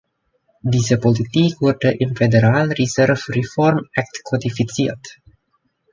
Diese 0.63 0.97
Politik 0.97 1.61
wurde 1.61 1.91
im 1.91 2.15
Federal 2.15 2.71
Reserve 2.71 3.21
Reform 3.35 3.81
Act 3.93 4.23
kodifiziert. 4.23 5.19